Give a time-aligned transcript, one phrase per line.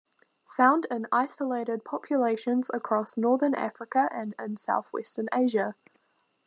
[0.57, 5.75] Found in isolated populations across northern Africa and in southwestern Asia.